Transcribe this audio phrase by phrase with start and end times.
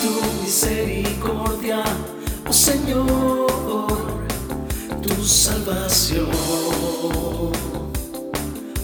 [0.00, 0.10] tu
[0.42, 1.82] misericordia,
[2.48, 3.46] oh Señor,
[5.02, 6.28] tu salvación.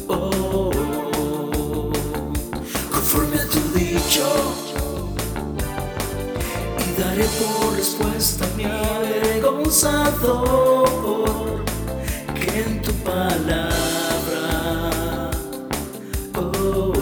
[0.09, 0.71] Oh,
[2.93, 4.27] conforme a tu dicho,
[6.85, 11.65] y daré por respuesta mi avergonzador,
[12.35, 13.71] que en tu palabra.
[16.35, 16.93] Oh,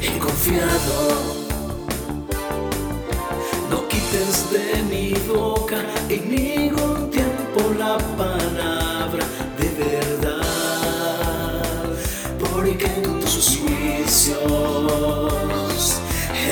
[0.00, 1.35] he confiado
[4.44, 5.78] de mi boca
[6.10, 9.24] en ningún tiempo la palabra
[9.58, 11.22] de verdad,
[12.38, 14.36] porque en tus juicios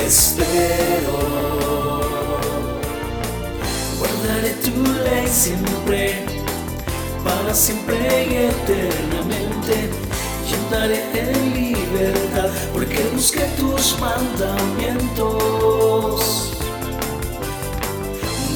[0.06, 1.18] espero.
[3.98, 6.24] Guardaré tu ley siempre,
[7.22, 7.98] para siempre
[8.30, 9.74] y eternamente,
[10.48, 15.03] y andaré en libertad, porque busqué tus mandamientos.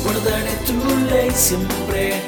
[0.09, 0.73] Guardaré tu
[1.11, 2.23] ley siempre,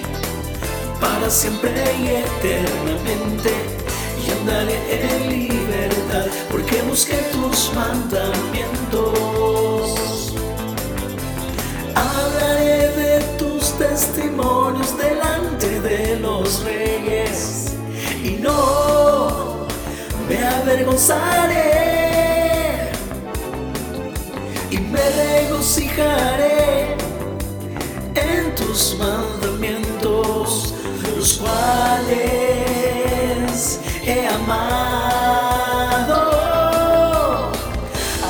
[1.01, 3.53] para siempre y eternamente,
[4.21, 9.15] y andaré en libertad, porque busqué tus mandamientos.
[11.95, 17.73] Hablaré de tus testimonios delante de los reyes,
[18.23, 19.67] y no
[20.29, 21.71] me avergonzaré.
[24.71, 26.80] Y me regocijaré
[28.71, 30.75] tus mandamientos,
[31.17, 32.21] los cuales
[34.07, 34.71] he amado.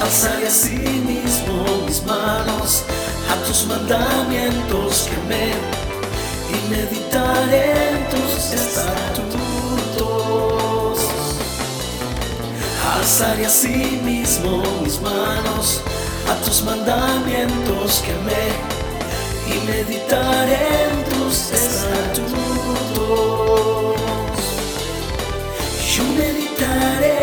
[0.03, 2.85] Alzaré así mismo mis manos
[3.31, 5.53] a tus mandamientos que me
[6.55, 9.41] y meditaré en tus estatutos.
[12.97, 15.83] Alzaré así mismo mis manos
[16.31, 18.81] a tus mandamientos que me
[19.53, 22.41] y meditaré en tus estatutos.
[25.95, 27.17] Yo meditaré,